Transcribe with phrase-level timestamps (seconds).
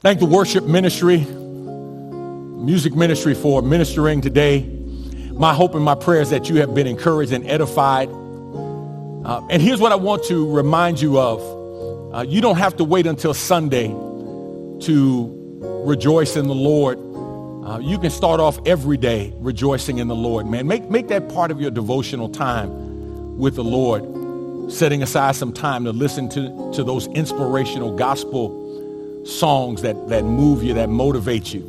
[0.00, 4.62] Thank the worship ministry, music ministry for ministering today.
[5.32, 8.08] My hope and my prayer is that you have been encouraged and edified.
[8.08, 12.14] Uh, and here's what I want to remind you of.
[12.14, 16.96] Uh, you don't have to wait until Sunday to rejoice in the Lord.
[17.68, 20.68] Uh, you can start off every day rejoicing in the Lord, man.
[20.68, 25.82] Make, make that part of your devotional time with the Lord, setting aside some time
[25.86, 28.67] to listen to, to those inspirational gospel
[29.24, 31.62] songs that, that move you, that motivate you.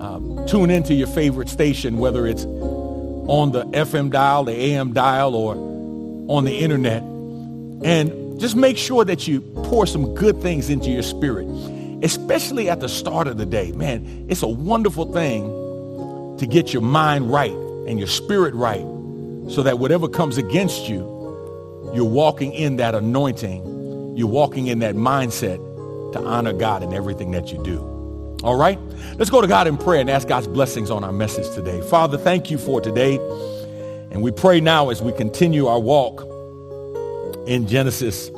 [0.00, 5.34] Um, tune into your favorite station, whether it's on the FM dial, the AM dial,
[5.34, 5.54] or
[6.34, 7.02] on the internet.
[7.02, 11.46] And just make sure that you pour some good things into your spirit,
[12.02, 13.72] especially at the start of the day.
[13.72, 18.84] Man, it's a wonderful thing to get your mind right and your spirit right
[19.50, 21.00] so that whatever comes against you,
[21.94, 24.16] you're walking in that anointing.
[24.16, 25.58] You're walking in that mindset
[26.12, 27.78] to honor God in everything that you do.
[28.42, 28.78] All right?
[29.16, 31.80] Let's go to God in prayer and ask God's blessings on our message today.
[31.82, 33.16] Father, thank you for today.
[34.10, 36.22] And we pray now as we continue our walk
[37.46, 38.30] in Genesis.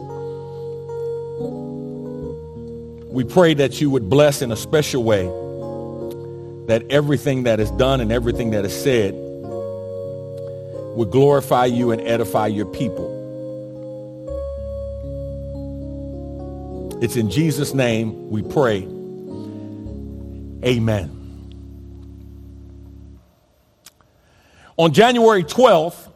[3.09, 5.27] We pray that you would bless in a special way
[6.67, 9.15] that everything that is done and everything that is said
[10.97, 13.22] would glorify you and edify your people.
[17.03, 18.83] It's in Jesus' name we pray.
[20.65, 21.19] Amen.
[24.77, 26.09] On January 12th,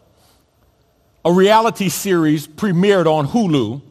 [1.25, 3.83] a reality series premiered on Hulu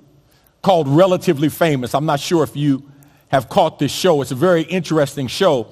[0.61, 1.93] called Relatively Famous.
[1.93, 2.89] I'm not sure if you
[3.27, 4.21] have caught this show.
[4.21, 5.67] It's a very interesting show.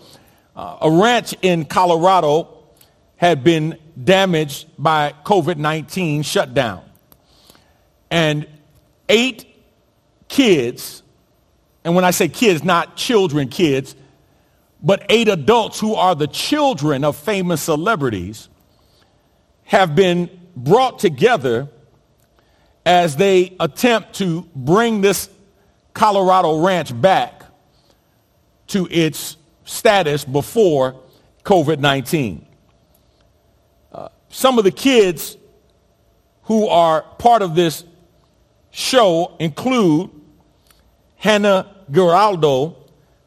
[0.58, 2.66] Uh, a ranch in Colorado
[3.16, 6.84] had been damaged by COVID-19 shutdown.
[8.12, 8.46] And
[9.08, 9.46] eight
[10.28, 11.03] kids
[11.84, 13.96] and when I say kids, not children kids,
[14.82, 18.50] but eight adults who are the children of famous celebrities
[19.64, 21.70] have been brought together
[22.86, 25.30] as they attempt to bring this
[25.94, 27.44] Colorado ranch back
[28.68, 31.02] to its status before
[31.44, 32.44] COVID-19.
[33.92, 35.38] Uh, some of the kids
[36.44, 37.86] who are part of this
[38.72, 40.10] show include
[41.16, 42.76] Hannah Giraldo,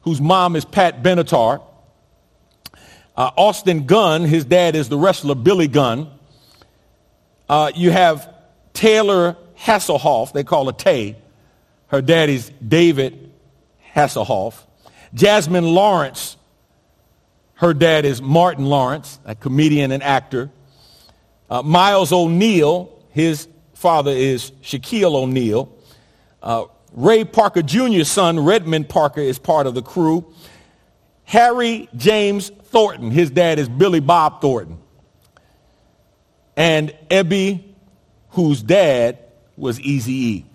[0.03, 1.63] whose mom is Pat Benatar.
[3.17, 6.11] Uh, Austin Gunn, his dad is the wrestler Billy Gunn.
[7.49, 8.33] Uh, you have
[8.73, 11.17] Taylor Hasselhoff, they call her Tay.
[11.89, 13.33] Her daddy's David
[13.95, 14.55] Hasselhoff.
[15.15, 16.37] Jasmine Lawrence,
[17.55, 20.51] her dad is Martin Lawrence, a comedian and actor.
[21.49, 25.73] Uh, Myles O'Neal, his father is Shaquille O'Neal.
[26.43, 26.65] Uh,
[26.97, 30.33] Ray Parker Jr.'s son, Redmond Parker, is part of the crew.
[31.25, 34.79] Harry James Thornton, his dad is Billy Bob Thornton.
[36.57, 37.77] And Ebie,
[38.31, 39.19] whose dad
[39.57, 40.47] was Easy E.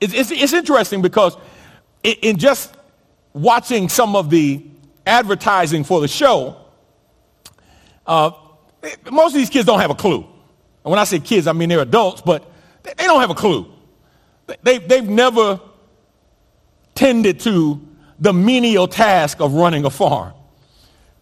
[0.00, 1.36] It's, it's, it's, interesting because
[2.02, 2.74] in, in just
[3.32, 4.64] watching some of the
[5.06, 6.56] advertising for the show,
[8.04, 8.32] uh,
[9.10, 10.26] most of these kids don't have a clue.
[10.84, 12.50] And when I say kids, I mean they're adults, but
[12.82, 13.72] they don't have a clue.
[14.62, 15.60] They, they've never
[16.94, 17.80] tended to
[18.18, 20.34] the menial task of running a farm,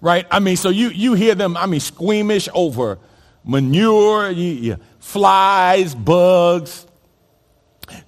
[0.00, 0.26] right?
[0.30, 2.98] I mean, so you, you hear them, I mean, squeamish over
[3.44, 6.86] manure, you, you, flies, bugs,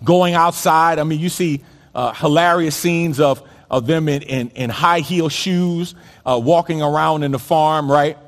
[0.05, 0.99] going outside.
[0.99, 1.63] I mean, you see
[1.95, 5.95] uh, hilarious scenes of, of them in, in, in high heel shoes
[6.25, 8.19] uh, walking around in the farm, right?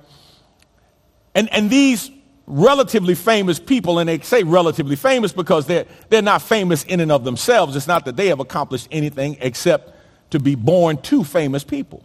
[1.34, 2.10] And, and these
[2.46, 7.10] relatively famous people, and they say relatively famous because they're, they're not famous in and
[7.10, 7.76] of themselves.
[7.76, 9.92] It's not that they have accomplished anything except
[10.30, 12.04] to be born to famous people.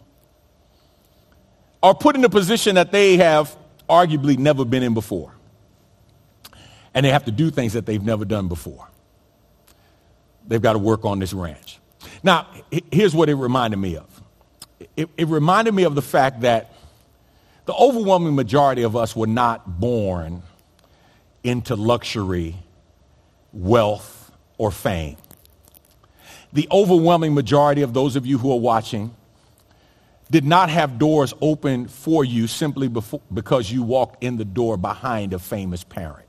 [1.82, 3.56] Are put in a position that they have
[3.88, 5.34] arguably never been in before.
[6.94, 8.88] And they have to do things that they've never done before.
[10.46, 11.78] They've got to work on this ranch.
[12.22, 12.46] Now,
[12.90, 14.22] here's what it reminded me of.
[14.96, 16.72] It, it reminded me of the fact that
[17.70, 20.42] the overwhelming majority of us were not born
[21.44, 22.56] into luxury,
[23.52, 25.16] wealth, or fame.
[26.52, 29.14] The overwhelming majority of those of you who are watching
[30.32, 34.76] did not have doors open for you simply before, because you walked in the door
[34.76, 36.26] behind a famous parent.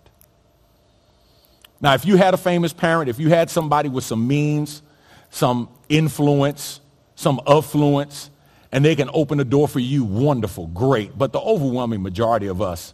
[1.81, 4.83] Now, if you had a famous parent, if you had somebody with some means,
[5.31, 6.81] some influence,
[7.15, 8.29] some affluence,
[8.71, 11.17] and they can open the door for you, wonderful, great.
[11.17, 12.93] But the overwhelming majority of us,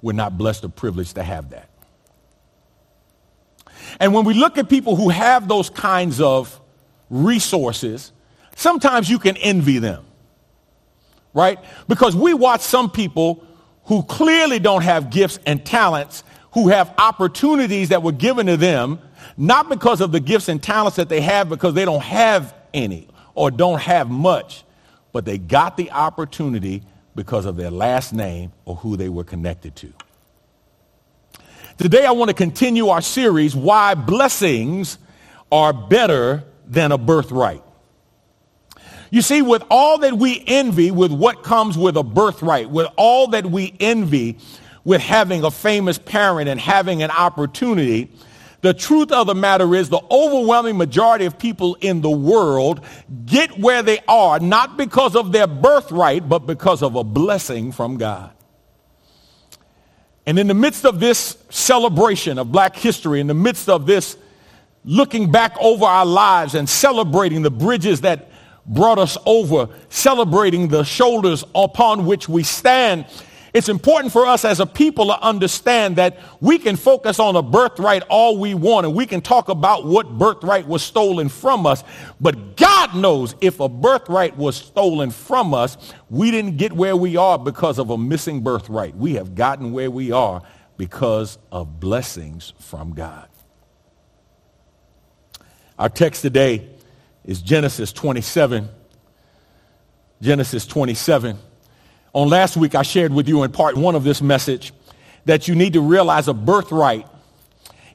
[0.00, 1.68] we're not blessed or privileged to have that.
[3.98, 6.60] And when we look at people who have those kinds of
[7.10, 8.12] resources,
[8.54, 10.04] sometimes you can envy them,
[11.34, 11.58] right?
[11.88, 13.44] Because we watch some people
[13.84, 18.98] who clearly don't have gifts and talents, who have opportunities that were given to them,
[19.36, 23.08] not because of the gifts and talents that they have, because they don't have any
[23.34, 24.64] or don't have much,
[25.12, 26.82] but they got the opportunity
[27.14, 29.92] because of their last name or who they were connected to.
[31.78, 34.98] Today I want to continue our series, Why Blessings
[35.52, 37.62] Are Better Than a Birthright.
[39.10, 43.28] You see, with all that we envy, with what comes with a birthright, with all
[43.28, 44.38] that we envy
[44.84, 48.10] with having a famous parent and having an opportunity,
[48.66, 52.84] the truth of the matter is the overwhelming majority of people in the world
[53.24, 57.96] get where they are not because of their birthright, but because of a blessing from
[57.96, 58.32] God.
[60.26, 64.16] And in the midst of this celebration of black history, in the midst of this
[64.84, 68.28] looking back over our lives and celebrating the bridges that
[68.66, 73.06] brought us over, celebrating the shoulders upon which we stand,
[73.56, 77.42] it's important for us as a people to understand that we can focus on a
[77.42, 81.82] birthright all we want and we can talk about what birthright was stolen from us.
[82.20, 85.78] But God knows if a birthright was stolen from us,
[86.10, 88.94] we didn't get where we are because of a missing birthright.
[88.94, 90.42] We have gotten where we are
[90.76, 93.26] because of blessings from God.
[95.78, 96.68] Our text today
[97.24, 98.68] is Genesis 27.
[100.20, 101.38] Genesis 27.
[102.16, 104.72] On last week, I shared with you in part one of this message
[105.26, 107.06] that you need to realize a birthright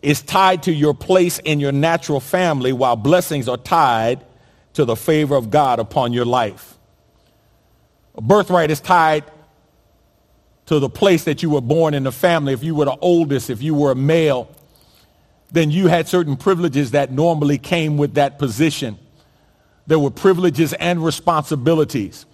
[0.04, 4.24] is tied to your place in your natural family while blessings are tied
[4.74, 6.78] to the favor of God upon your life.
[8.14, 9.24] A birthright is tied
[10.68, 12.54] to the place that you were born in the family.
[12.54, 14.56] If you were the oldest, if you were a male,
[15.52, 19.00] then you had certain privileges that normally came with that position.
[19.88, 22.28] There were privileges and responsibilities.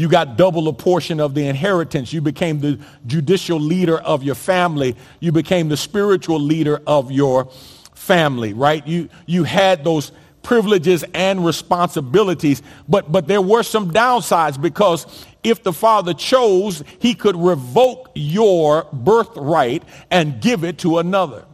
[0.00, 2.10] You got double a portion of the inheritance.
[2.10, 4.96] You became the judicial leader of your family.
[5.20, 7.50] You became the spiritual leader of your
[7.92, 8.86] family, right?
[8.86, 10.12] You, you had those
[10.42, 17.14] privileges and responsibilities, but, but there were some downsides because if the father chose, he
[17.14, 21.44] could revoke your birthright and give it to another.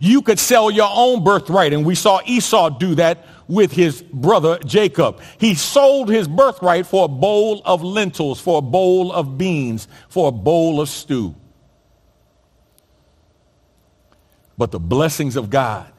[0.00, 4.58] You could sell your own birthright, and we saw Esau do that with his brother
[4.64, 5.20] Jacob.
[5.38, 10.28] He sold his birthright for a bowl of lentils, for a bowl of beans, for
[10.28, 11.34] a bowl of stew.
[14.56, 15.90] But the blessings of God,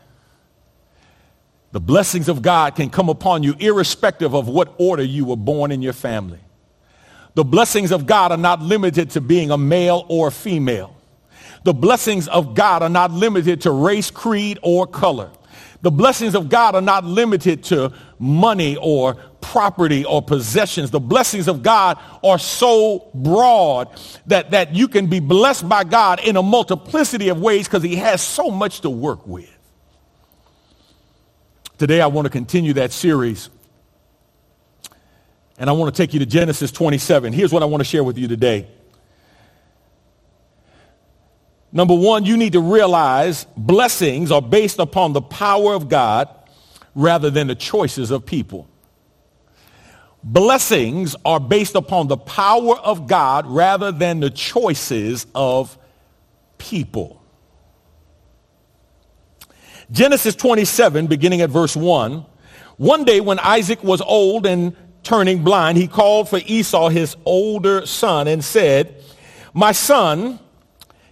[1.72, 5.72] the blessings of God can come upon you irrespective of what order you were born
[5.72, 6.40] in your family.
[7.34, 10.96] The blessings of God are not limited to being a male or a female.
[11.66, 15.32] The blessings of God are not limited to race, creed, or color.
[15.82, 20.92] The blessings of God are not limited to money or property or possessions.
[20.92, 23.90] The blessings of God are so broad
[24.28, 27.98] that, that you can be blessed by God in a multiplicity of ways because he
[27.98, 29.52] has so much to work with.
[31.78, 33.50] Today I want to continue that series.
[35.58, 37.32] And I want to take you to Genesis 27.
[37.32, 38.68] Here's what I want to share with you today.
[41.76, 46.30] Number one, you need to realize blessings are based upon the power of God
[46.96, 48.70] rather than the choices of people.
[50.24, 55.78] Blessings are based upon the power of God rather than the choices of
[56.58, 57.22] people.
[59.92, 62.26] Genesis 27, beginning at verse 1.
[62.78, 67.86] One day when Isaac was old and turning blind, he called for Esau, his older
[67.86, 69.04] son, and said,
[69.54, 70.40] My son,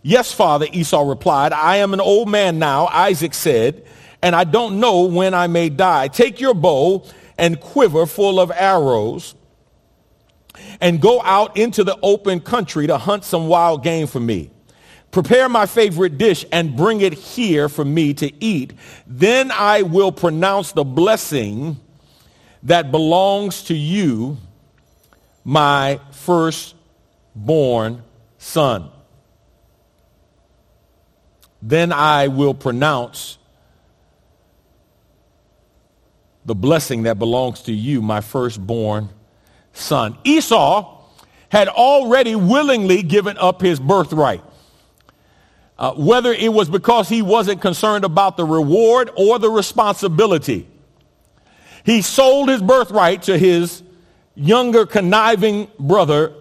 [0.06, 1.54] Yes, father, Esau replied.
[1.54, 3.86] I am an old man now, Isaac said,
[4.22, 6.10] and I don't know when I may die.
[6.10, 7.06] Take your bow
[7.38, 9.34] and quiver full of arrows
[10.82, 14.52] and go out into the open country to hunt some wild game for me.
[15.12, 18.74] Prepare my favorite dish and bring it here for me to eat.
[19.08, 21.80] Then I will pronounce the blessing
[22.64, 24.38] that belongs to you,
[25.46, 28.04] my firstborn
[28.38, 28.93] son
[31.66, 33.38] then I will pronounce
[36.46, 39.10] the blessing that belongs to you, my firstborn
[39.72, 40.18] son.
[40.26, 41.02] Esau
[41.48, 44.44] had already willingly given up his birthright.
[45.80, 50.68] Uh, whether it was because he wasn't concerned about the reward or the responsibility.
[51.86, 53.84] He sold his birthright to his
[54.36, 56.34] younger conniving brother,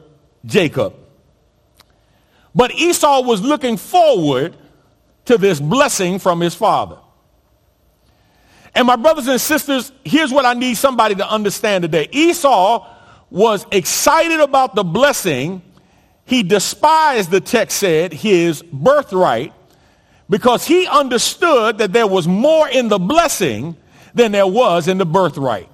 [0.44, 0.96] Jacob.
[2.56, 4.56] But Esau was looking forward
[5.26, 6.98] to this blessing from his father.
[8.74, 12.08] And my brothers and sisters, here's what I need somebody to understand today.
[12.10, 12.88] Esau
[13.30, 15.62] was excited about the blessing.
[16.24, 19.52] He despised, the text said, his birthright
[20.32, 23.76] because he understood that there was more in the blessing
[24.14, 25.68] than there was in the birthright.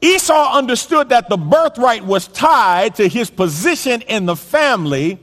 [0.00, 5.20] Esau understood that the birthright was tied to his position in the family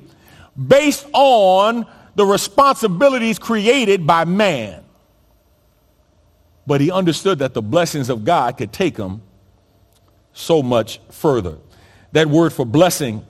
[0.56, 4.84] based on the responsibilities created by man.
[6.66, 9.22] But he understood that the blessings of God could take him
[10.34, 11.58] so much further.
[12.14, 13.26] That word for blessing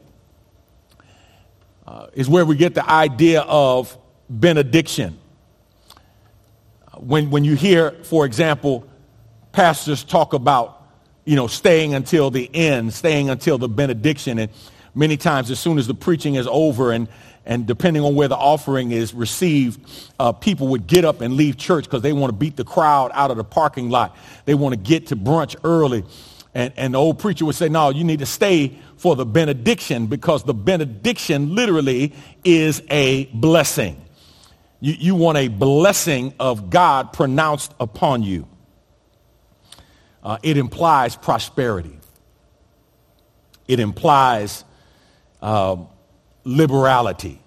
[1.88, 3.98] uh, is where we get the idea of
[4.30, 5.18] benediction.
[6.98, 8.88] When, when you hear, for example,
[9.52, 10.86] pastors talk about,
[11.26, 14.52] you know, staying until the end, staying until the benediction, and
[14.96, 17.08] many times as soon as the preaching is over and,
[17.46, 19.80] and depending on where the offering is received,
[20.20, 23.12] uh, people would get up and leave church because they want to beat the crowd
[23.14, 24.16] out of the parking lot.
[24.46, 26.04] They want to get to brunch early.
[26.54, 30.08] And, and the old preacher would say, no, you need to stay for the benediction
[30.08, 34.00] because the benediction literally is a blessing.
[34.80, 38.48] You, you want a blessing of God pronounced upon you.
[40.22, 41.98] Uh, it implies prosperity.
[43.68, 44.64] It implies
[45.44, 45.76] uh,
[46.46, 47.40] liberality.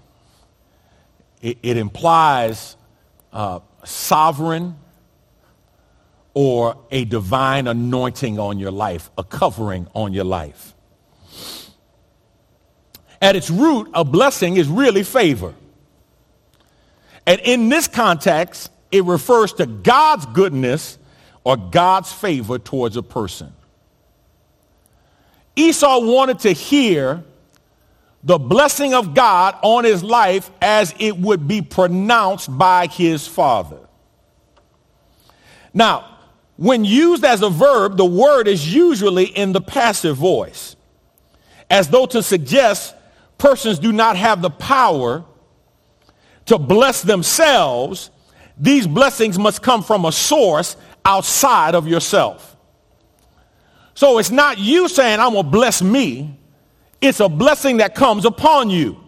[1.41, 2.77] It, it implies
[3.33, 4.77] uh, sovereign
[6.35, 10.75] or a divine anointing on your life, a covering on your life.
[13.23, 15.55] At its root, a blessing is really favor.
[17.27, 20.99] And in this context, it refers to God's goodness
[21.45, 23.55] or God's favor towards a person.
[25.57, 27.25] Esau wanted to hear
[28.27, 33.79] the blessing of God on his life as it would be pronounced by his father.
[35.73, 36.19] Now,
[36.57, 40.75] when used as a verb, the word is usually in the passive voice,
[41.71, 42.97] as though to suggest
[43.39, 45.25] persons do not have the power
[46.47, 48.11] to bless themselves.
[48.59, 52.57] These blessings must come from a source outside of yourself.
[53.95, 56.41] So it's not you saying, I'm going to bless me.
[57.01, 59.01] It's a blessing that comes upon you.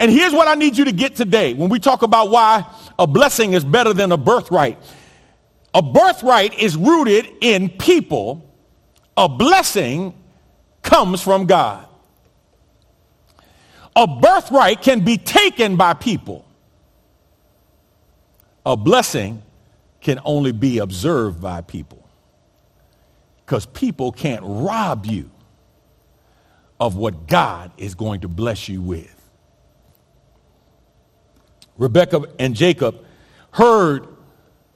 [0.00, 2.66] And here's what I need you to get today when we talk about why
[2.98, 4.78] a blessing is better than a birthright.
[5.72, 8.48] A birthright is rooted in people.
[9.16, 10.14] A blessing
[10.82, 11.86] comes from God.
[13.96, 16.44] A birthright can be taken by people.
[18.66, 19.42] A blessing
[20.00, 22.08] can only be observed by people.
[23.44, 25.30] Because people can't rob you
[26.80, 29.10] of what God is going to bless you with.
[31.76, 33.04] Rebekah and Jacob
[33.50, 34.06] heard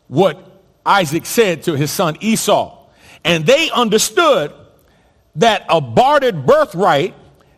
[0.09, 2.87] what Isaac said to his son Esau,
[3.25, 4.53] and they understood
[5.37, 7.15] that a bartered birthright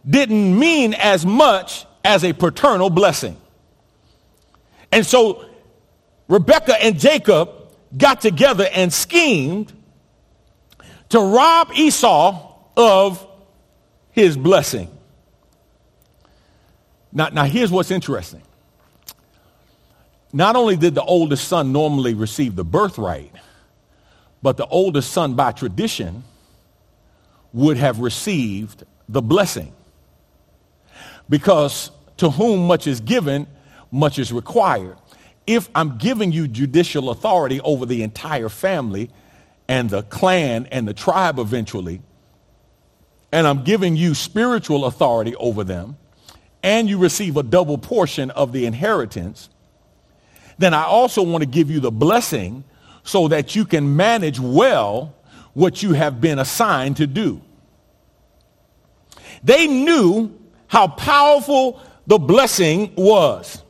[0.09, 3.37] didn't mean as much as a paternal blessing.
[4.93, 5.45] And so
[6.29, 7.51] Rebekah and Jacob
[7.97, 9.73] got together and schemed
[11.11, 13.27] to rob Esau of
[14.13, 14.91] his blessing.
[17.13, 18.43] Now, now here's what's interesting.
[20.33, 23.33] Not only did the oldest son normally receive the birthright,
[24.43, 26.23] but the oldest son by tradition
[27.53, 29.73] would have received the blessing.
[31.29, 33.47] Because to whom much is given,
[33.91, 34.97] much is required.
[35.47, 39.11] If I'm giving you judicial authority over the entire family
[39.67, 42.03] and the clan and the tribe eventually,
[43.33, 45.97] and I'm giving you spiritual authority over them,
[46.63, 49.49] and you receive a double portion of the inheritance,
[50.59, 52.65] then I also want to give you the blessing
[53.03, 55.15] so that you can manage well
[55.55, 57.41] what you have been assigned to do.
[59.43, 63.63] They knew how powerful the blessing was.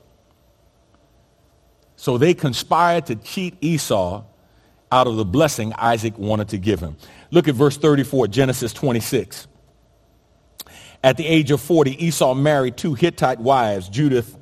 [1.96, 4.24] So they conspired to cheat Esau
[4.90, 6.96] out of the blessing Isaac wanted to give him.
[7.30, 9.46] Look at verse 34, Genesis 26.
[11.02, 14.36] At the age of 40, Esau married two Hittite wives, Judith,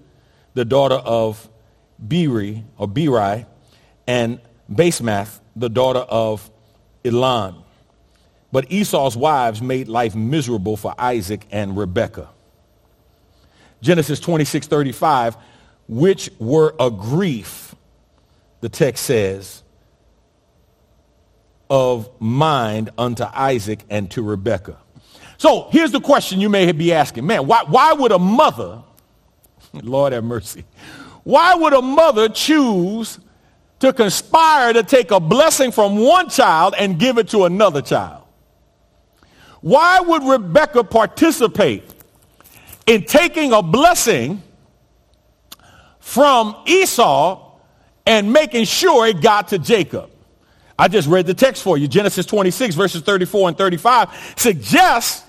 [0.54, 1.48] the daughter of
[2.06, 3.46] Beeri or Beeri,
[4.06, 6.50] and Basemath, the daughter of
[7.04, 7.62] Elon.
[8.50, 12.30] But Esau's wives made life miserable for Isaac and Rebekah.
[13.80, 15.36] Genesis 26, 35,
[15.86, 17.74] which were a grief,
[18.60, 19.62] the text says,
[21.70, 24.78] of mind unto Isaac and to Rebekah.
[25.38, 27.24] So here's the question you may be asking.
[27.24, 28.82] Man, why, why would a mother,
[29.72, 30.64] Lord have mercy,
[31.22, 33.20] why would a mother choose
[33.78, 38.24] to conspire to take a blessing from one child and give it to another child?
[39.60, 41.84] Why would Rebecca participate
[42.86, 44.42] in taking a blessing
[46.00, 47.58] from Esau
[48.06, 50.10] and making sure it got to Jacob?
[50.76, 51.86] I just read the text for you.
[51.86, 55.27] Genesis 26 verses 34 and 35 suggests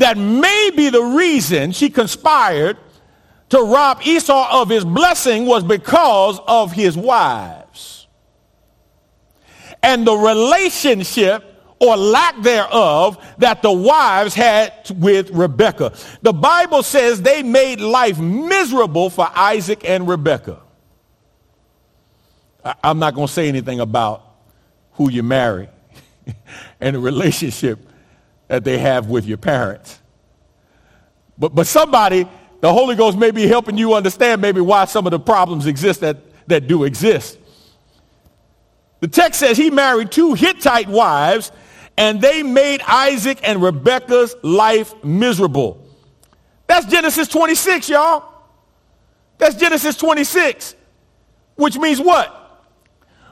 [0.00, 2.78] that may be the reason she conspired
[3.50, 8.06] to rob Esau of his blessing was because of his wives.
[9.82, 11.44] And the relationship
[11.80, 15.92] or lack thereof that the wives had with Rebekah.
[16.22, 20.60] The Bible says they made life miserable for Isaac and Rebekah.
[22.82, 24.22] I'm not going to say anything about
[24.92, 25.68] who you marry
[26.80, 27.89] and the relationship
[28.50, 30.00] that they have with your parents.
[31.38, 32.28] But, but somebody,
[32.60, 36.00] the Holy Ghost may be helping you understand maybe why some of the problems exist
[36.00, 36.16] that,
[36.48, 37.38] that do exist.
[38.98, 41.52] The text says he married two Hittite wives
[41.96, 45.86] and they made Isaac and Rebekah's life miserable.
[46.66, 48.24] That's Genesis 26, y'all.
[49.38, 50.74] That's Genesis 26,
[51.54, 52.36] which means what?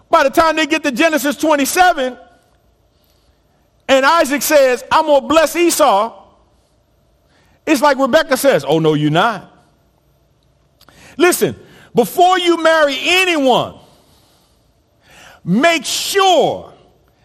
[0.08, 2.16] By the time they get to Genesis 27,
[3.88, 6.26] and Isaac says, I'm going to bless Esau,
[7.66, 9.52] it's like Rebecca says, oh, no, you're not.
[11.16, 11.56] Listen,
[11.94, 13.78] before you marry anyone,
[15.44, 16.72] make sure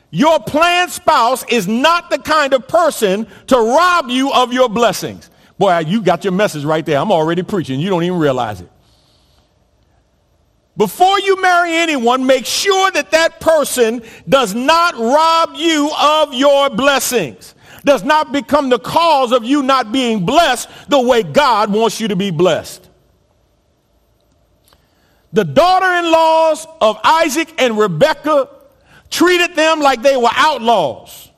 [0.09, 5.29] your planned spouse is not the kind of person to rob you of your blessings.
[5.57, 6.97] Boy, you got your message right there.
[6.97, 7.79] I'm already preaching.
[7.79, 8.69] You don't even realize it.
[10.75, 16.69] Before you marry anyone, make sure that that person does not rob you of your
[16.71, 17.53] blessings,
[17.85, 22.07] does not become the cause of you not being blessed the way God wants you
[22.07, 22.89] to be blessed.
[25.31, 28.49] The daughter-in-laws of Isaac and Rebekah
[29.09, 31.29] treated them like they were outlaws.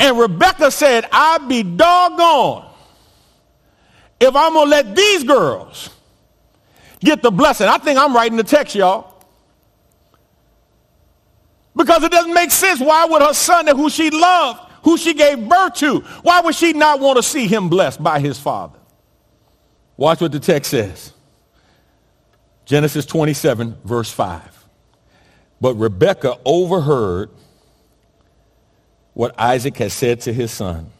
[0.00, 2.68] And Rebekah said, I'd be doggone
[4.18, 5.90] if I'm going to let these girls
[7.04, 7.68] get the blessing.
[7.68, 9.12] I think I'm writing the text, y'all.
[11.74, 12.80] Because it doesn't make sense.
[12.80, 16.72] Why would her son, who she loved, who she gave birth to, why would she
[16.72, 18.78] not want to see him blessed by his father?
[19.96, 21.12] Watch what the text says.
[22.64, 24.66] Genesis 27, verse 5.
[25.60, 27.30] But Rebekah overheard
[29.14, 30.90] what Isaac had said to his son.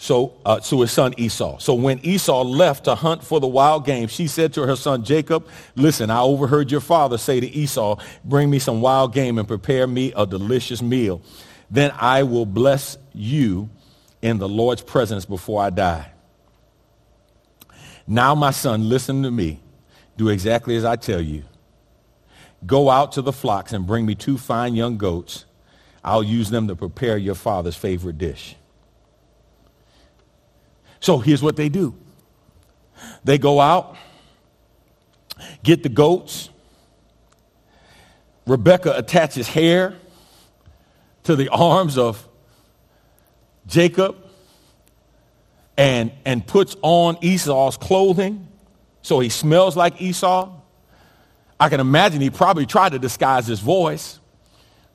[0.00, 1.58] So uh, to his son Esau.
[1.58, 5.04] So when Esau left to hunt for the wild game, she said to her son
[5.04, 9.46] Jacob, listen, I overheard your father say to Esau, bring me some wild game and
[9.46, 11.20] prepare me a delicious meal.
[11.70, 13.68] Then I will bless you
[14.22, 16.10] in the Lord's presence before I die.
[18.06, 19.60] Now, my son, listen to me.
[20.16, 21.44] Do exactly as I tell you.
[22.64, 25.44] Go out to the flocks and bring me two fine young goats.
[26.02, 28.56] I'll use them to prepare your father's favorite dish.
[31.00, 31.94] So here's what they do.
[33.24, 33.96] They go out,
[35.62, 36.50] get the goats.
[38.46, 39.96] Rebecca attaches hair
[41.24, 42.26] to the arms of
[43.66, 44.16] Jacob
[45.76, 48.48] and, and puts on Esau's clothing
[49.02, 50.52] so he smells like Esau.
[51.58, 54.18] I can imagine he probably tried to disguise his voice,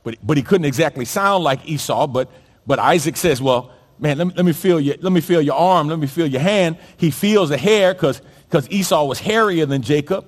[0.04, 2.08] but, but he couldn't exactly sound like Esau.
[2.08, 2.30] But,
[2.66, 5.56] but Isaac says, well, man, let me, let me feel your, let me feel your
[5.56, 6.78] arm, let me feel your hand.
[6.98, 8.22] He feels the hair because
[8.70, 10.26] Esau was hairier than Jacob,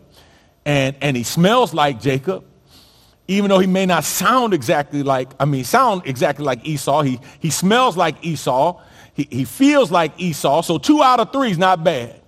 [0.65, 2.45] and, and he smells like Jacob.
[3.29, 7.19] Even though he may not sound exactly like, I mean, sound exactly like Esau, he,
[7.39, 8.81] he smells like Esau.
[9.13, 10.61] He, he feels like Esau.
[10.61, 12.21] So two out of three is not bad.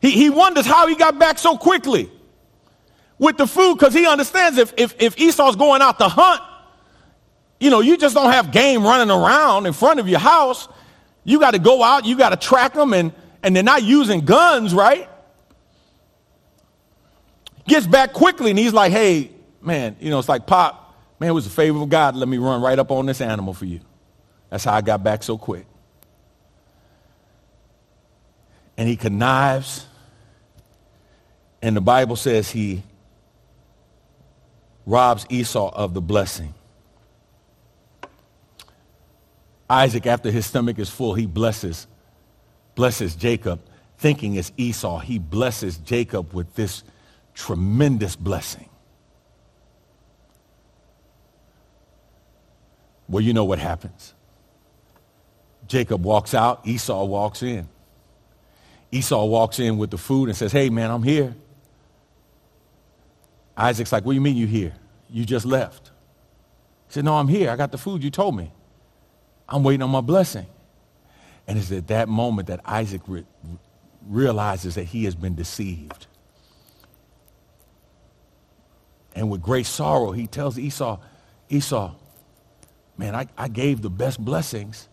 [0.00, 2.10] He, he wonders how he got back so quickly
[3.18, 6.40] with the food because he understands if, if, if Esau's going out to hunt,
[7.58, 10.68] you know, you just don't have game running around in front of your house.
[11.24, 14.24] You got to go out, you got to track them, and, and they're not using
[14.24, 15.08] guns, right?
[17.66, 21.32] Gets back quickly, and he's like, hey, man, you know, it's like, Pop, man, it
[21.32, 22.14] was a favor of God.
[22.14, 23.80] Let me run right up on this animal for you.
[24.50, 25.66] That's how I got back so quick.
[28.76, 29.86] And he connives,
[31.62, 32.82] and the Bible says he
[34.84, 36.54] robs Esau of the blessing.
[39.68, 41.86] Isaac, after his stomach is full, he blesses,
[42.74, 43.60] blesses Jacob,
[43.98, 45.00] thinking it's Esau.
[45.00, 46.84] He blesses Jacob with this
[47.34, 48.68] tremendous blessing.
[53.08, 54.14] Well, you know what happens.
[55.66, 57.68] Jacob walks out, Esau walks in.
[58.92, 61.34] Esau walks in with the food and says, Hey, man, I'm here.
[63.56, 64.74] Isaac's like, What do you mean you here?
[65.10, 65.90] You just left.
[66.88, 67.50] He said, No, I'm here.
[67.50, 68.52] I got the food you told me.
[69.48, 70.46] I'm waiting on my blessing.
[71.46, 73.24] And it's at that moment that Isaac re-
[74.06, 76.06] realizes that he has been deceived.
[79.14, 80.98] And with great sorrow, he tells Esau,
[81.48, 81.94] Esau,
[82.98, 84.88] man, I, I gave the best blessings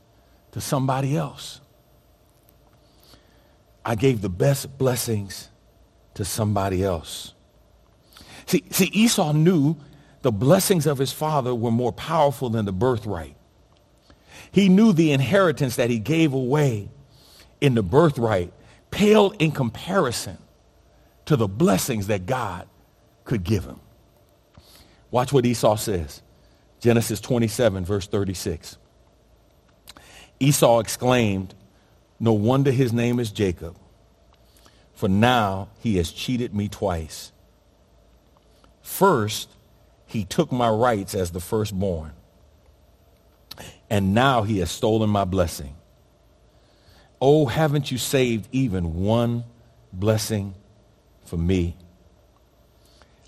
[0.52, 1.60] to somebody else.
[3.84, 5.50] I gave the best blessings
[6.14, 7.34] to somebody else.
[8.46, 9.76] See, see, Esau knew
[10.22, 13.36] the blessings of his father were more powerful than the birthright.
[14.54, 16.90] He knew the inheritance that he gave away
[17.60, 18.54] in the birthright
[18.92, 20.38] paled in comparison
[21.26, 22.68] to the blessings that God
[23.26, 23.80] could give him.
[25.10, 26.22] Watch what Esau says.
[26.80, 28.78] Genesis 27, verse 36.
[30.40, 31.56] Esau exclaimed,
[32.20, 33.76] No wonder his name is Jacob,
[34.94, 37.32] for now he has cheated me twice.
[38.84, 39.50] First,
[40.06, 42.12] he took my rights as the firstborn,
[43.94, 45.76] and now he has stolen my blessing.
[47.22, 49.44] Oh, haven't you saved even one
[49.94, 50.56] blessing
[51.26, 51.78] for me?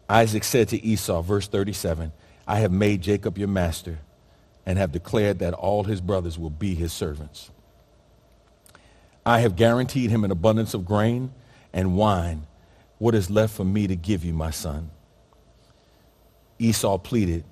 [0.10, 2.12] Isaac said to Esau, verse 37,
[2.47, 3.99] I have made Jacob your master
[4.65, 7.51] and have declared that all his brothers will be his servants.
[9.23, 11.32] I have guaranteed him an abundance of grain
[11.73, 12.47] and wine.
[12.97, 14.89] What is left for me to give you, my son?
[16.58, 17.43] Esau pleaded,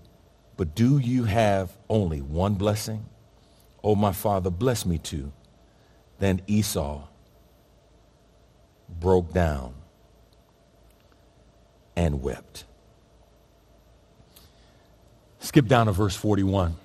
[0.57, 3.05] but do you have only one blessing?
[3.83, 5.31] Oh, my father, bless me too.
[6.19, 7.01] Then Esau
[8.87, 9.73] broke down
[11.95, 12.65] and wept.
[15.39, 16.75] Skip down to verse 41.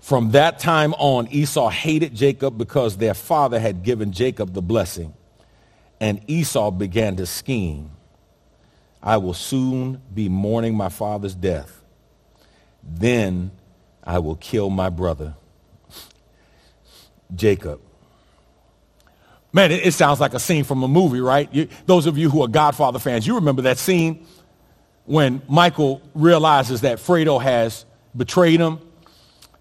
[0.00, 5.12] From that time on, Esau hated Jacob because their father had given Jacob the blessing.
[6.00, 7.90] And Esau began to scheme.
[9.02, 11.82] I will soon be mourning my father's death.
[12.82, 13.50] Then
[14.02, 15.34] I will kill my brother,
[17.34, 17.80] Jacob.
[19.52, 21.48] Man, it, sounds like a scene from a movie, right?
[21.52, 24.26] You, those of you who are Godfather fans, you remember that scene
[25.04, 28.78] when Michael realizes that Fredo has betrayed him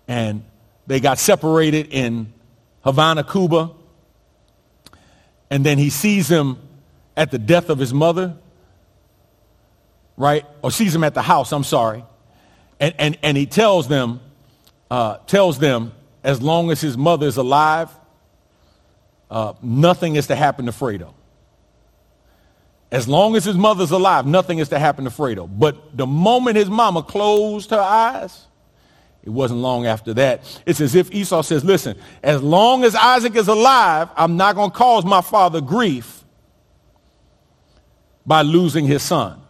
[0.07, 0.43] and
[0.87, 2.33] they got separated in
[2.81, 3.71] Havana, Cuba.
[5.49, 6.57] And then he sees him
[7.15, 8.35] at the death of his mother,
[10.17, 10.45] right?
[10.61, 12.03] Or sees him at the house, I'm sorry.
[12.79, 14.19] And, and, and he tells them,
[14.91, 17.89] uh, tells them, as long as his mother is alive,
[19.31, 21.13] uh, nothing is to happen to Fredo.
[22.91, 25.47] As long as his mother's alive, nothing is to happen to Fredo.
[25.47, 28.45] But the moment his mama closed her eyes,
[29.23, 30.61] it wasn't long after that.
[30.65, 34.71] It's as if Esau says, listen, as long as Isaac is alive, I'm not going
[34.71, 36.23] to cause my father grief
[38.25, 39.41] by losing his son.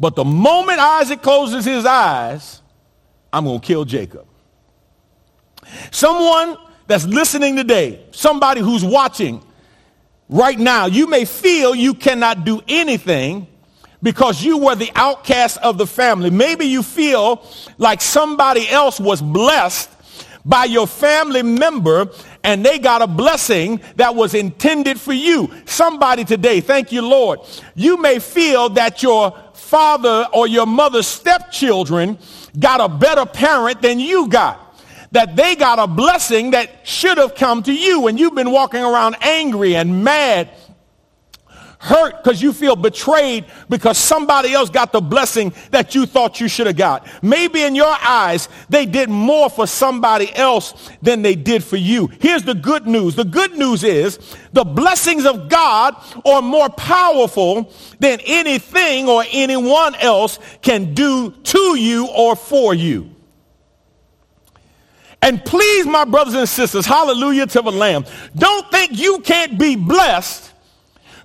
[0.00, 2.62] But the moment Isaac closes his eyes,
[3.30, 4.26] I'm going to kill Jacob.
[5.90, 9.44] Someone that's listening today, somebody who's watching,
[10.30, 13.46] right now, you may feel you cannot do anything
[14.02, 16.30] because you were the outcast of the family.
[16.30, 19.90] Maybe you feel like somebody else was blessed
[20.44, 22.08] by your family member
[22.42, 25.52] and they got a blessing that was intended for you.
[25.66, 27.40] Somebody today, thank you, Lord.
[27.74, 29.38] You may feel that your
[29.70, 32.18] father or your mother's stepchildren
[32.58, 34.66] got a better parent than you got.
[35.12, 38.82] That they got a blessing that should have come to you and you've been walking
[38.82, 40.50] around angry and mad
[41.80, 46.46] hurt because you feel betrayed because somebody else got the blessing that you thought you
[46.46, 47.08] should have got.
[47.22, 52.08] Maybe in your eyes, they did more for somebody else than they did for you.
[52.20, 53.16] Here's the good news.
[53.16, 54.18] The good news is
[54.52, 61.78] the blessings of God are more powerful than anything or anyone else can do to
[61.78, 63.10] you or for you.
[65.22, 68.04] And please, my brothers and sisters, hallelujah to the Lamb.
[68.36, 70.49] Don't think you can't be blessed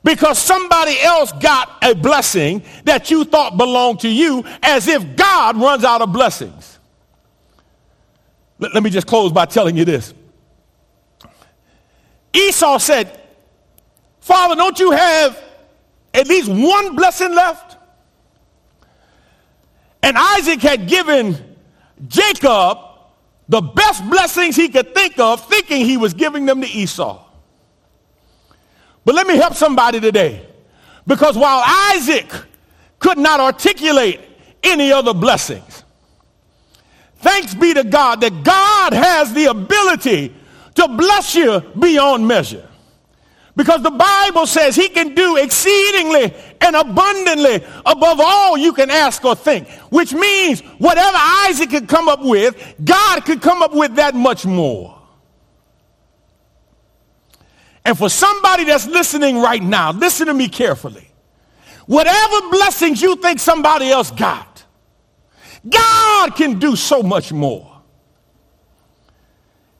[0.05, 5.57] because somebody else got a blessing that you thought belonged to you as if God
[5.57, 6.77] runs out of blessings.
[8.59, 10.13] Let, let me just close by telling you this.
[12.33, 13.19] Esau said,
[14.19, 15.41] Father, don't you have
[16.13, 17.75] at least one blessing left?
[20.03, 21.55] And Isaac had given
[22.07, 22.77] Jacob
[23.49, 27.24] the best blessings he could think of, thinking he was giving them to Esau.
[29.05, 30.45] But let me help somebody today.
[31.07, 32.29] Because while Isaac
[32.99, 34.19] could not articulate
[34.63, 35.83] any other blessings,
[37.17, 40.35] thanks be to God that God has the ability
[40.73, 42.67] to bless you beyond measure.
[43.55, 49.23] Because the Bible says he can do exceedingly and abundantly above all you can ask
[49.23, 49.69] or think.
[49.89, 54.45] Which means whatever Isaac could come up with, God could come up with that much
[54.45, 54.94] more.
[57.85, 61.07] And for somebody that's listening right now, listen to me carefully.
[61.85, 64.65] Whatever blessings you think somebody else got,
[65.69, 67.71] God can do so much more.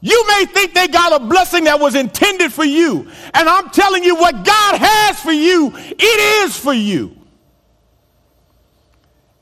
[0.02, 3.10] You may think they got a blessing that was intended for you.
[3.34, 7.15] And I'm telling you, what God has for you, it is for you.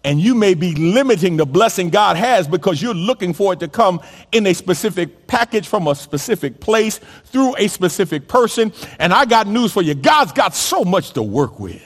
[0.06, 3.70] And you may be limiting the blessing God has because you're looking for it to
[3.70, 4.02] come
[4.34, 8.74] in a specific package from a specific place through a specific person.
[9.00, 9.96] And I got news for you.
[9.96, 11.84] God's got so much to work with.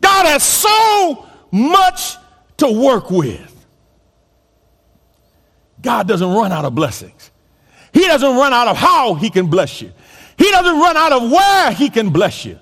[0.00, 2.16] God has so much
[2.58, 3.48] to work with.
[5.80, 7.32] God doesn't run out of blessings.
[7.92, 9.92] He doesn't run out of how he can bless you.
[10.38, 12.58] He doesn't run out of where he can bless you.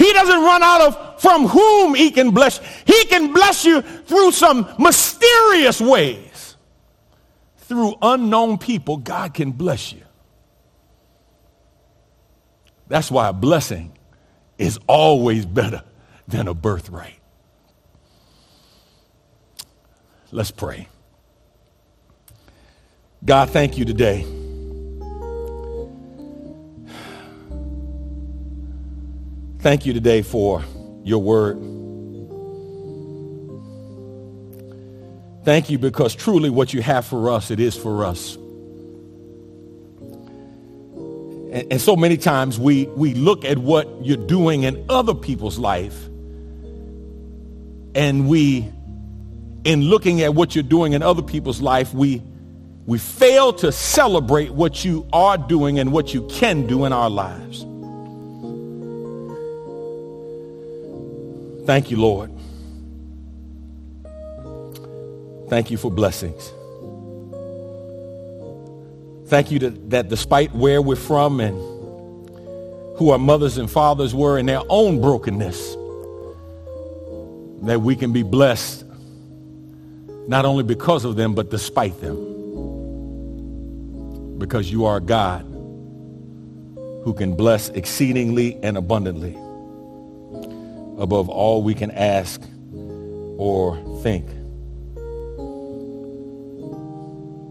[0.00, 2.58] He doesn't run out of from whom he can bless.
[2.86, 6.56] He can bless you through some mysterious ways.
[7.58, 10.00] Through unknown people, God can bless you.
[12.88, 13.92] That's why a blessing
[14.56, 15.84] is always better
[16.26, 17.20] than a birthright.
[20.32, 20.88] Let's pray.
[23.22, 24.24] God, thank you today.
[29.60, 30.64] Thank you today for
[31.04, 31.58] your word.
[35.44, 38.36] Thank you because truly what you have for us, it is for us.
[41.52, 45.58] And, and, so many times we, we look at what you're doing in other people's
[45.58, 46.06] life
[47.94, 48.66] and we,
[49.64, 52.22] in looking at what you're doing in other people's life, we
[52.86, 57.10] we fail to celebrate what you are doing and what you can do in our
[57.10, 57.66] lives.
[61.66, 62.30] Thank you, Lord.
[65.48, 66.52] Thank you for blessings.
[69.26, 71.56] Thank you to, that despite where we're from and
[72.96, 75.76] who our mothers and fathers were in their own brokenness,
[77.62, 78.84] that we can be blessed
[80.28, 82.30] not only because of them, but despite them
[84.38, 85.42] because you are God
[87.04, 89.36] who can bless exceedingly and abundantly
[91.00, 92.40] above all we can ask
[93.38, 94.26] or think.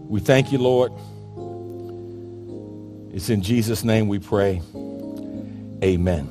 [0.08, 0.92] We thank you, Lord.
[3.12, 4.62] It's in Jesus' name we pray.
[5.82, 6.28] Amen.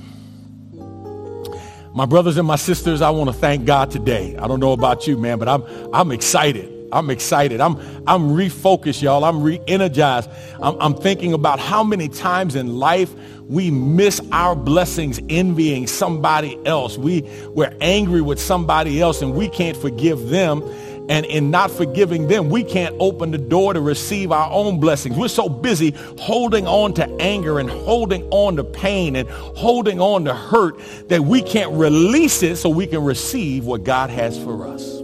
[1.93, 4.37] My brothers and my sisters, I want to thank God today.
[4.37, 6.78] I don't know about you, man, but I'm, I'm excited.
[6.91, 7.61] I'm excited.
[7.61, 9.23] I'm, I'm refocused, y'all.
[9.23, 10.29] I'm re-energized.
[10.61, 13.13] I'm, I'm thinking about how many times in life
[13.47, 16.97] we miss our blessings envying somebody else.
[16.97, 20.63] We, we're angry with somebody else and we can't forgive them.
[21.09, 25.17] And in not forgiving them, we can't open the door to receive our own blessings.
[25.17, 30.25] We're so busy holding on to anger and holding on to pain and holding on
[30.25, 34.67] to hurt that we can't release it so we can receive what God has for
[34.67, 34.98] us.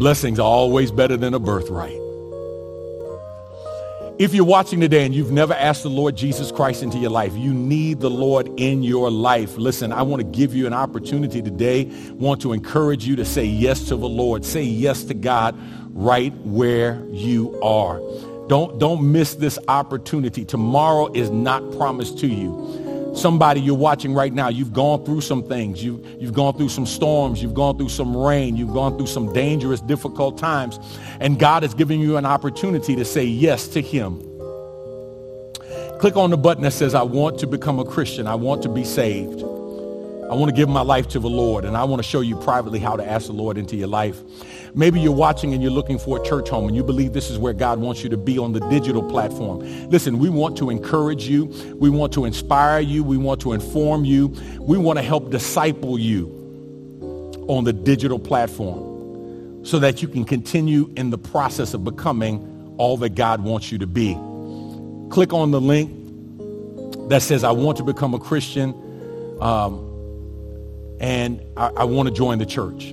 [0.00, 2.00] Blessings are always better than a birthright.
[4.18, 7.34] If you're watching today and you've never asked the Lord Jesus Christ into your life,
[7.36, 9.58] you need the Lord in your life.
[9.58, 11.84] Listen, I want to give you an opportunity today.
[12.12, 14.46] want to encourage you to say yes to the Lord.
[14.46, 15.54] Say yes to God
[15.90, 17.98] right where you are.
[18.48, 20.46] Don't, don't miss this opportunity.
[20.46, 22.79] Tomorrow is not promised to you.
[23.20, 25.84] Somebody you're watching right now, you've gone through some things.
[25.84, 27.42] You, you've gone through some storms.
[27.42, 28.56] You've gone through some rain.
[28.56, 30.78] You've gone through some dangerous, difficult times.
[31.20, 34.20] And God is giving you an opportunity to say yes to him.
[36.00, 38.26] Click on the button that says, I want to become a Christian.
[38.26, 39.44] I want to be saved.
[40.30, 42.36] I want to give my life to the Lord, and I want to show you
[42.36, 44.22] privately how to ask the Lord into your life.
[44.76, 47.36] Maybe you're watching and you're looking for a church home and you believe this is
[47.36, 49.58] where God wants you to be on the digital platform.
[49.90, 51.46] Listen, we want to encourage you.
[51.80, 53.02] We want to inspire you.
[53.02, 54.28] We want to inform you.
[54.60, 56.28] We want to help disciple you
[57.48, 62.96] on the digital platform so that you can continue in the process of becoming all
[62.98, 64.14] that God wants you to be.
[65.10, 65.90] Click on the link
[67.08, 68.72] that says, I want to become a Christian.
[69.40, 69.89] Um,
[71.00, 72.92] and I, I want to join the church.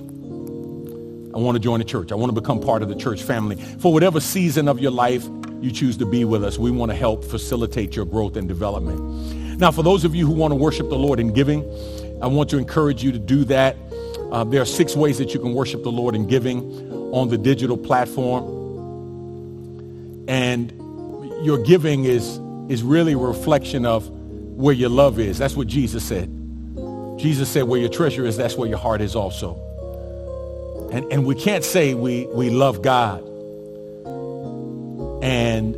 [1.34, 2.10] I want to join the church.
[2.10, 3.56] I want to become part of the church family.
[3.56, 5.28] For whatever season of your life
[5.60, 9.58] you choose to be with us, we want to help facilitate your growth and development.
[9.60, 11.62] Now, for those of you who want to worship the Lord in giving,
[12.22, 13.76] I want to encourage you to do that.
[14.32, 17.38] Uh, there are six ways that you can worship the Lord in giving on the
[17.38, 18.56] digital platform.
[20.28, 20.72] And
[21.44, 25.38] your giving is is really a reflection of where your love is.
[25.38, 26.37] That's what Jesus said.
[27.18, 29.64] Jesus said, where your treasure is, that's where your heart is also.
[30.92, 33.20] And, and we can't say we, we love God
[35.22, 35.74] and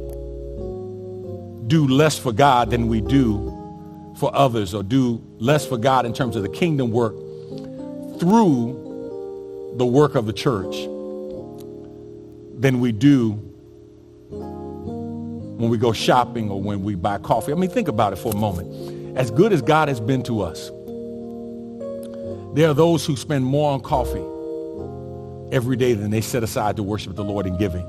[1.69, 3.57] do less for God than we do
[4.19, 7.15] for others or do less for God in terms of the kingdom work
[8.21, 10.77] through the work of the church
[12.61, 13.33] than we do
[15.61, 17.53] when we go shopping or when we buy coffee.
[17.53, 19.17] I mean, think about it for a moment.
[19.17, 20.71] As good as God has been to us,
[22.55, 24.25] there are those who spend more on coffee
[25.55, 27.87] every day than they set aside to worship the Lord in giving.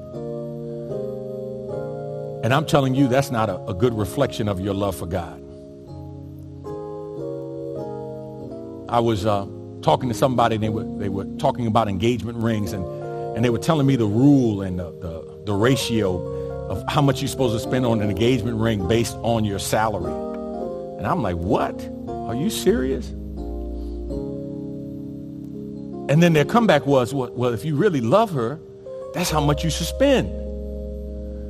[2.44, 5.40] And I'm telling you, that's not a, a good reflection of your love for God.
[8.90, 9.48] I was uh,
[9.82, 12.84] talking to somebody, and they were, they were talking about engagement rings, and,
[13.36, 17.22] and they were telling me the rule and the, the, the ratio of how much
[17.22, 20.14] you're supposed to spend on an engagement ring based on your salary.
[20.98, 21.80] And I'm like, what?
[22.08, 23.14] Are you serious?
[26.12, 28.60] And then their comeback was, well, well, if you really love her,
[29.14, 30.28] that's how much you should spend.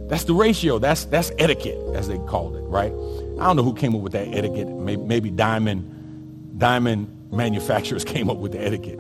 [0.08, 0.78] That's the ratio.
[0.78, 2.91] That's, that's etiquette, as they called it, right?
[2.91, 4.67] I don't know who came up with that etiquette.
[4.67, 9.00] Maybe, maybe diamond, diamond manufacturers came up with the etiquette.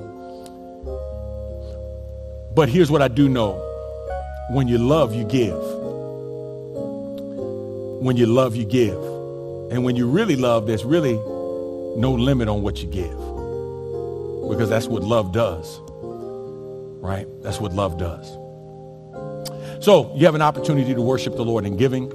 [2.55, 3.51] But here's what I do know.
[4.49, 5.61] When you love, you give.
[8.01, 8.97] When you love, you give.
[9.71, 13.30] And when you really love, there's really no limit on what you give.
[14.49, 15.79] Because that's what love does.
[17.01, 17.27] Right?
[17.41, 18.37] That's what love does.
[19.83, 22.11] So you have an opportunity to worship the Lord in giving.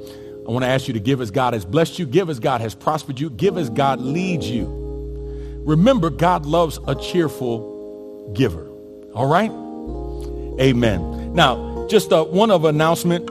[0.47, 2.61] I want to ask you to give as God has blessed you, give as God
[2.61, 5.63] has prospered you, give as God leads you.
[5.67, 8.69] Remember, God loves a cheerful giver.
[9.13, 9.51] All right?
[10.61, 11.35] Amen.
[11.35, 13.27] Now, just uh, one of announcement.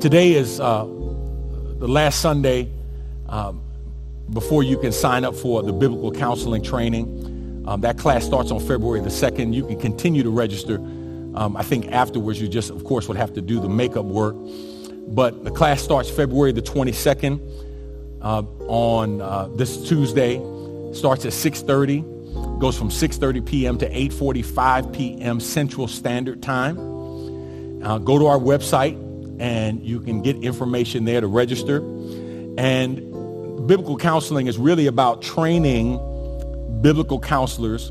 [0.00, 2.68] Today is uh, the last Sunday
[3.28, 3.62] um,
[4.32, 7.06] before you can sign up for the biblical counseling training.
[7.66, 9.54] Um, that class starts on February the 2nd.
[9.54, 10.78] You can continue to register
[11.34, 14.36] um, I think afterwards you just, of course, would have to do the makeup work.
[15.08, 17.40] But the class starts February the 22nd
[18.20, 20.36] uh, on uh, this Tuesday.
[20.92, 22.60] Starts at 6.30.
[22.60, 23.78] Goes from 6.30 p.m.
[23.78, 25.40] to 8.45 p.m.
[25.40, 26.78] Central Standard Time.
[27.82, 28.98] Uh, go to our website
[29.40, 31.78] and you can get information there to register.
[32.58, 32.96] And
[33.66, 35.98] biblical counseling is really about training
[36.80, 37.90] biblical counselors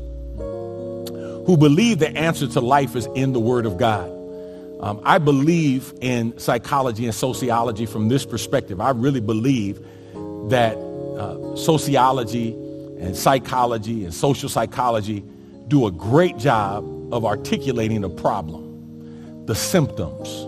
[1.46, 4.08] who believe the answer to life is in the Word of God.
[4.80, 8.80] Um, I believe in psychology and sociology from this perspective.
[8.80, 9.80] I really believe
[10.48, 12.52] that uh, sociology
[12.98, 15.24] and psychology and social psychology
[15.68, 20.46] do a great job of articulating the problem, the symptoms.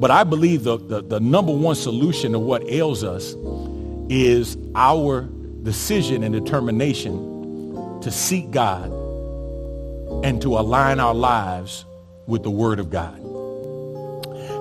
[0.00, 3.34] But I believe the, the, the number one solution to what ails us
[4.08, 5.28] is our
[5.64, 8.90] decision and determination to seek God
[10.24, 11.86] and to align our lives
[12.26, 13.20] with the Word of God.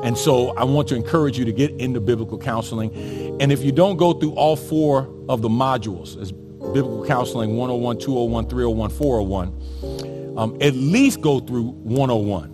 [0.03, 2.93] And so I want to encourage you to get into biblical counseling.
[3.41, 7.99] And if you don't go through all four of the modules, as biblical counseling 101,
[7.99, 12.49] 201, 301, 401, um, at least go through 101.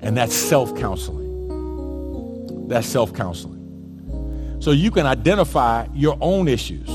[0.00, 2.68] And that's self-counseling.
[2.68, 3.60] That's self-counseling.
[4.60, 6.88] So you can identify your own issues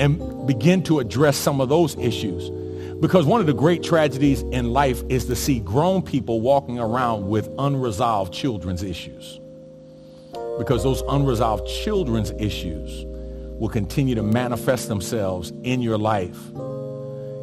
[0.00, 2.48] and begin to address some of those issues
[3.00, 7.28] because one of the great tragedies in life is to see grown people walking around
[7.28, 9.40] with unresolved children's issues.
[10.58, 13.04] Because those unresolved children's issues
[13.58, 16.38] will continue to manifest themselves in your life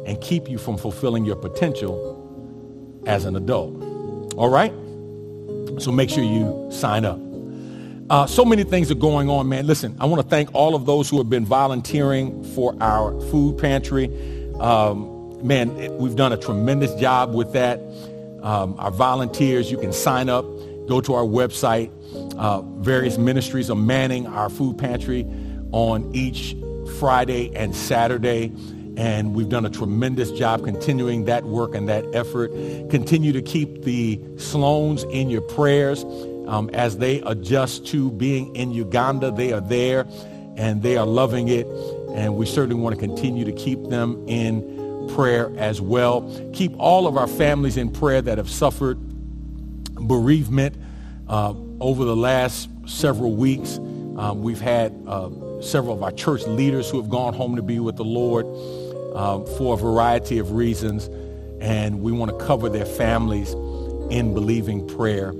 [0.06, 3.82] and keep you from fulfilling your potential as an adult.
[4.34, 4.72] All right?
[5.80, 7.27] So make sure you sign up.
[8.10, 9.66] Uh, so many things are going on, man.
[9.66, 13.58] Listen, I want to thank all of those who have been volunteering for our food
[13.58, 14.06] pantry.
[14.58, 17.78] Um, man, we've done a tremendous job with that.
[18.42, 20.46] Um, our volunteers, you can sign up,
[20.88, 21.90] go to our website.
[22.38, 25.26] Uh, various ministries are manning our food pantry
[25.72, 26.56] on each
[26.98, 28.50] Friday and Saturday.
[28.96, 32.52] And we've done a tremendous job continuing that work and that effort.
[32.88, 36.04] Continue to keep the Sloans in your prayers
[36.48, 39.30] um, as they adjust to being in Uganda.
[39.30, 40.06] They are there
[40.56, 41.66] and they are loving it.
[42.14, 46.50] And we certainly want to continue to keep them in prayer as well.
[46.52, 48.98] Keep all of our families in prayer that have suffered
[49.94, 50.76] bereavement
[51.28, 53.76] uh, over the last several weeks.
[53.76, 55.30] Um, we've had uh,
[55.60, 58.46] several of our church leaders who have gone home to be with the Lord
[59.14, 61.08] uh, for a variety of reasons,
[61.60, 63.52] and we want to cover their families
[64.10, 65.32] in believing prayer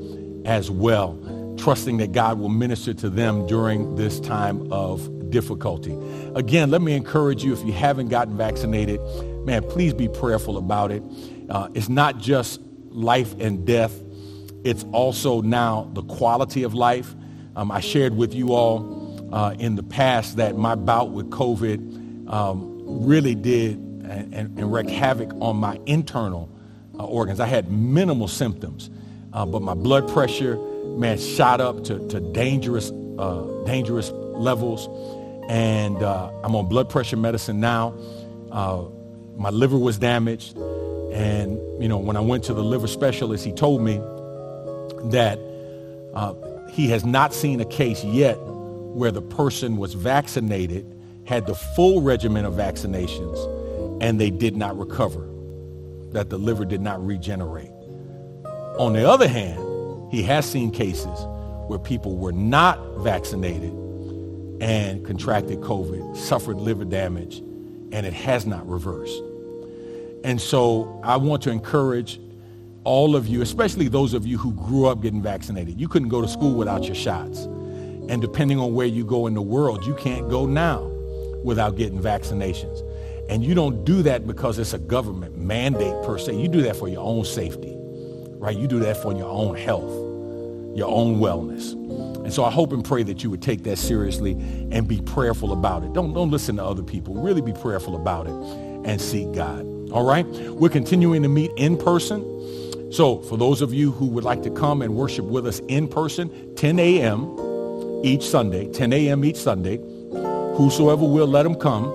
[0.44, 1.18] as well.
[1.58, 5.96] trusting that God will minister to them during this time of difficulty.
[6.36, 9.00] Again, let me encourage you, if you haven't gotten vaccinated,
[9.44, 11.02] man, please be prayerful about it.
[11.50, 12.60] Uh, it's not just
[12.90, 14.00] life and death.
[14.64, 17.14] It's also now the quality of life.
[17.56, 22.30] Um, I shared with you all uh, in the past that my bout with COVID
[22.30, 26.50] um, really did and, and, and, wreaked havoc on my internal
[26.98, 27.40] uh, organs.
[27.40, 28.90] I had minimal symptoms,
[29.32, 30.56] uh, but my blood pressure,
[30.96, 34.88] man, shot up to, to dangerous, uh, dangerous levels.
[35.48, 37.94] And uh, I'm on blood pressure medicine now.
[38.50, 38.84] Uh,
[39.36, 40.56] my liver was damaged.
[40.56, 43.96] And, you know, when I went to the liver specialist, he told me
[45.10, 45.38] that
[46.14, 46.34] uh,
[46.70, 50.86] he has not seen a case yet where the person was vaccinated,
[51.24, 53.38] had the full regimen of vaccinations,
[54.02, 55.26] and they did not recover,
[56.12, 57.70] that the liver did not regenerate.
[58.78, 61.18] On the other hand, he has seen cases
[61.66, 63.72] where people were not vaccinated
[64.60, 67.38] and contracted COVID, suffered liver damage,
[67.92, 69.20] and it has not reversed.
[70.24, 72.20] And so I want to encourage
[72.84, 75.80] all of you, especially those of you who grew up getting vaccinated.
[75.80, 77.44] You couldn't go to school without your shots.
[78.08, 80.84] And depending on where you go in the world, you can't go now
[81.44, 82.82] without getting vaccinations.
[83.28, 86.40] And you don't do that because it's a government mandate per se.
[86.40, 87.77] You do that for your own safety,
[88.38, 88.56] right?
[88.56, 89.90] You do that for your own health,
[90.76, 91.72] your own wellness.
[91.72, 94.32] And so I hope and pray that you would take that seriously
[94.70, 95.92] and be prayerful about it.
[95.92, 97.14] Don't, don't listen to other people.
[97.14, 99.66] Really be prayerful about it and seek God.
[99.90, 100.26] All right?
[100.26, 102.92] We're continuing to meet in person.
[102.92, 105.88] So for those of you who would like to come and worship with us in
[105.88, 108.04] person, 10 a.m.
[108.04, 109.24] each Sunday, 10 a.m.
[109.24, 109.78] each Sunday,
[110.56, 111.86] whosoever will, let them come.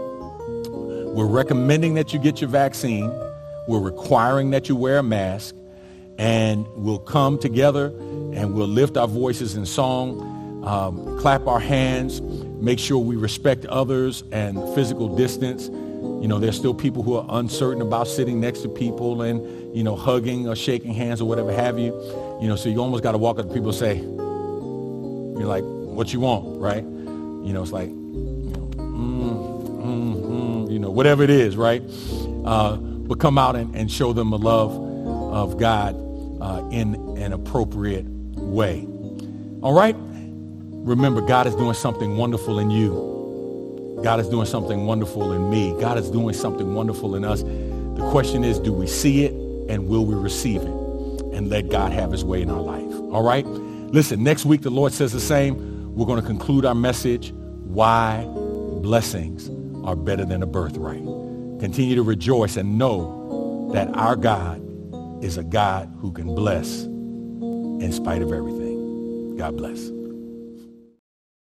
[1.13, 3.07] We're recommending that you get your vaccine.
[3.67, 5.55] We're requiring that you wear a mask.
[6.17, 12.21] And we'll come together and we'll lift our voices in song, um, clap our hands,
[12.21, 15.67] make sure we respect others and physical distance.
[15.67, 19.83] You know, there's still people who are uncertain about sitting next to people and, you
[19.83, 21.93] know, hugging or shaking hands or whatever have you.
[22.41, 25.63] You know, so you almost got to walk up to people and say, you're like,
[25.65, 26.83] what you want, right?
[26.83, 31.83] You know, it's like, you know, mm, mm, mm, you know whatever it is, right?
[32.45, 34.71] Uh, but come out and, and show them the love
[35.33, 35.95] of God
[36.41, 38.87] uh, in an appropriate way.
[39.61, 39.95] All right?
[39.97, 43.99] Remember, God is doing something wonderful in you.
[44.03, 45.73] God is doing something wonderful in me.
[45.79, 47.41] God is doing something wonderful in us.
[47.41, 49.31] The question is, do we see it
[49.69, 52.93] and will we receive it and let God have his way in our life?
[53.11, 53.45] All right?
[53.45, 55.95] Listen, next week the Lord says the same.
[55.95, 58.25] We're going to conclude our message, why
[58.81, 59.49] blessings
[59.85, 61.03] are better than a birthright.
[61.59, 64.59] Continue to rejoice and know that our God
[65.23, 69.37] is a God who can bless in spite of everything.
[69.37, 70.02] God bless.